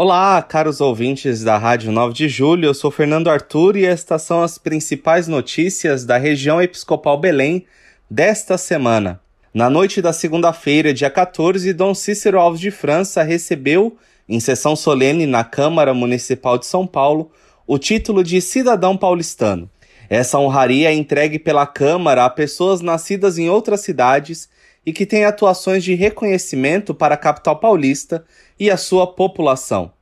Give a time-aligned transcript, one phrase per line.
[0.00, 4.44] Olá, caros ouvintes da Rádio 9 de Julho, eu sou Fernando Arthur e estas são
[4.44, 7.66] as principais notícias da região episcopal Belém
[8.08, 9.20] desta semana.
[9.52, 13.96] Na noite da segunda-feira, dia 14, Dom Cícero Alves de França recebeu,
[14.28, 17.32] em sessão solene na Câmara Municipal de São Paulo,
[17.66, 19.68] o título de cidadão paulistano.
[20.08, 24.48] Essa honraria é entregue pela Câmara a pessoas nascidas em outras cidades
[24.88, 28.24] e que têm atuações de reconhecimento para a capital paulista
[28.58, 29.92] e a sua população.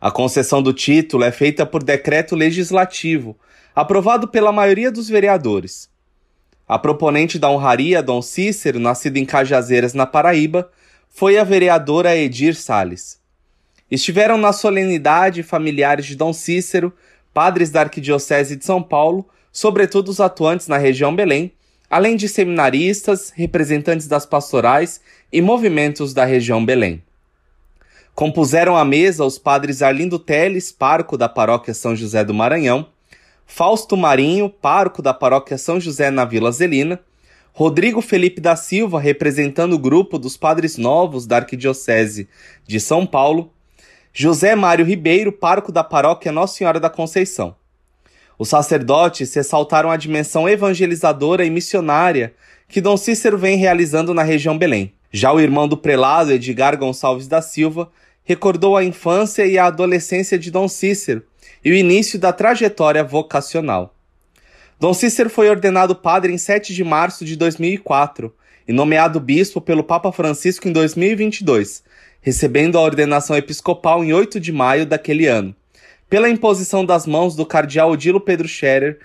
[0.00, 3.36] A concessão do título é feita por decreto legislativo,
[3.76, 5.90] aprovado pela maioria dos vereadores.
[6.66, 10.70] A proponente da honraria, Dom Cícero, nascido em Cajazeiras, na Paraíba,
[11.10, 13.20] foi a vereadora Edir Sales.
[13.90, 16.94] Estiveram na solenidade familiares de Dom Cícero,
[17.34, 21.52] padres da Arquidiocese de São Paulo, sobretudo os atuantes na região Belém,
[21.88, 25.00] além de seminaristas, representantes das pastorais
[25.32, 27.02] e movimentos da região Belém.
[28.14, 32.88] Compuseram a mesa os padres Arlindo Teles, parco da paróquia São José do Maranhão,
[33.46, 37.00] Fausto Marinho, parco da paróquia São José na Vila Zelina,
[37.52, 42.28] Rodrigo Felipe da Silva, representando o grupo dos Padres Novos da Arquidiocese
[42.66, 43.52] de São Paulo,
[44.12, 47.56] José Mário Ribeiro, parco da paróquia Nossa Senhora da Conceição.
[48.38, 52.32] Os sacerdotes ressaltaram a dimensão evangelizadora e missionária
[52.68, 54.92] que Dom Cícero vem realizando na região Belém.
[55.10, 57.90] Já o irmão do prelado, Edgar Gonçalves da Silva,
[58.22, 61.22] recordou a infância e a adolescência de Dom Cícero
[61.64, 63.94] e o início da trajetória vocacional.
[64.78, 68.32] Dom Cícero foi ordenado padre em 7 de março de 2004
[68.68, 71.82] e nomeado bispo pelo Papa Francisco em 2022,
[72.20, 75.56] recebendo a ordenação episcopal em 8 de maio daquele ano,
[76.08, 78.98] pela imposição das mãos do cardeal Odilo Pedro Scherer,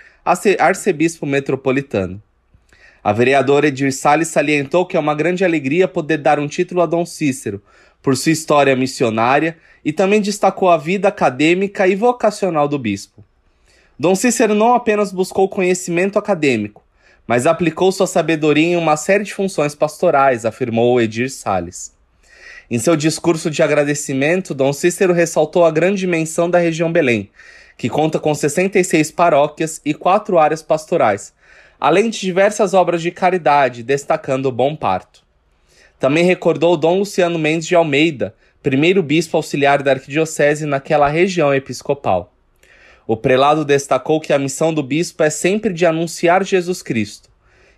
[0.60, 2.22] arcebispo metropolitano.
[3.04, 6.86] A vereadora Edir Salles salientou que é uma grande alegria poder dar um título a
[6.86, 7.62] Dom Cícero,
[8.02, 13.24] por sua história missionária e também destacou a vida acadêmica e vocacional do bispo.
[14.00, 16.84] Dom Cícero não apenas buscou conhecimento acadêmico,
[17.28, 21.94] mas aplicou sua sabedoria em uma série de funções pastorais, afirmou Edir Salles.
[22.70, 27.30] Em seu discurso de agradecimento, Dom Cícero ressaltou a grande dimensão da região Belém,
[27.78, 31.34] que conta com 66 paróquias e quatro áreas pastorais,
[31.80, 35.24] além de diversas obras de caridade, destacando o Bom Parto.
[36.00, 42.34] Também recordou Dom Luciano Mendes de Almeida, primeiro bispo auxiliar da arquidiocese naquela região episcopal.
[43.06, 47.30] O prelado destacou que a missão do bispo é sempre de anunciar Jesus Cristo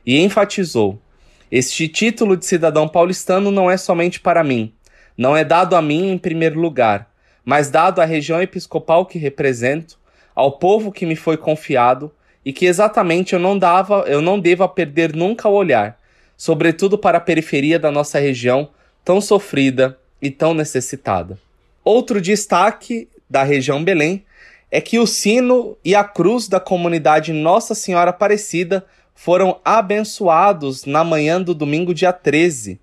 [0.06, 1.00] e enfatizou:
[1.52, 4.74] Este título de cidadão paulistano não é somente para mim,
[5.18, 7.10] não é dado a mim em primeiro lugar,
[7.44, 10.00] mas dado à região episcopal que represento,
[10.34, 12.12] ao povo que me foi confiado
[12.44, 16.00] e que exatamente eu não dava, eu não devo perder nunca o olhar,
[16.36, 18.70] sobretudo para a periferia da nossa região
[19.04, 21.40] tão sofrida e tão necessitada.
[21.84, 24.26] Outro destaque da região Belém
[24.72, 28.86] é que o sino e a cruz da comunidade Nossa Senhora Aparecida
[29.16, 32.80] foram abençoados na manhã do domingo, dia 13.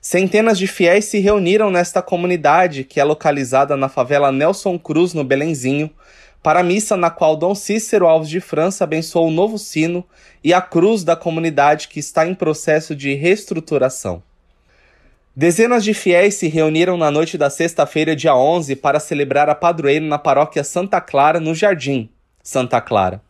[0.00, 5.24] Centenas de fiéis se reuniram nesta comunidade, que é localizada na favela Nelson Cruz, no
[5.24, 5.90] Belenzinho,
[6.42, 10.04] para a missa na qual Dom Cícero Alves de França abençoou o novo sino
[10.44, 14.22] e a cruz da comunidade que está em processo de reestruturação.
[15.34, 20.04] Dezenas de fiéis se reuniram na noite da sexta-feira, dia 11, para celebrar a padroeira
[20.04, 22.08] na paróquia Santa Clara, no Jardim
[22.42, 23.20] Santa Clara.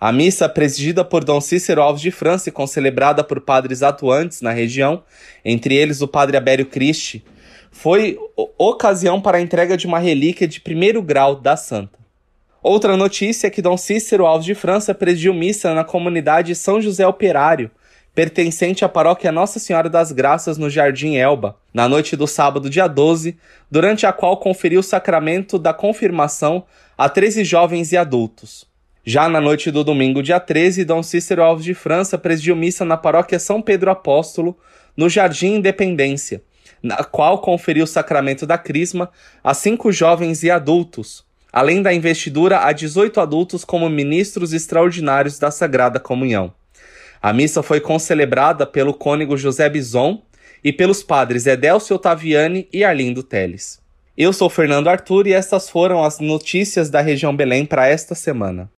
[0.00, 4.52] A missa, presidida por Dom Cícero Alves de França e concelebrada por padres atuantes na
[4.52, 5.02] região,
[5.44, 7.24] entre eles o padre Abério Cristi,
[7.72, 8.16] foi
[8.56, 11.98] ocasião para a entrega de uma relíquia de primeiro grau da santa.
[12.62, 17.04] Outra notícia é que Dom Cícero Alves de França presidiu missa na comunidade São José
[17.04, 17.68] Operário,
[18.14, 22.86] pertencente à paróquia Nossa Senhora das Graças no Jardim Elba, na noite do sábado, dia
[22.86, 23.36] 12,
[23.68, 26.64] durante a qual conferiu o sacramento da confirmação
[26.96, 28.67] a 13 jovens e adultos.
[29.10, 32.94] Já na noite do domingo, dia 13, Dom Cícero Alves de França presidiu missa na
[32.94, 34.54] paróquia São Pedro Apóstolo,
[34.94, 36.42] no Jardim Independência,
[36.82, 39.10] na qual conferiu o sacramento da Crisma
[39.42, 45.50] a cinco jovens e adultos, além da investidura a 18 adultos como ministros extraordinários da
[45.50, 46.52] Sagrada Comunhão.
[47.22, 50.20] A missa foi concelebrada pelo cônego José Bison
[50.62, 53.80] e pelos padres Edelcio Ottaviani e Arlindo Teles.
[54.14, 58.70] Eu sou Fernando Arthur e estas foram as notícias da região Belém para esta semana.